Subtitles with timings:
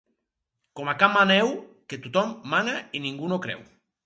[0.79, 1.51] Com a can Maneu,
[1.93, 3.63] que tothom mana i ningú no creu.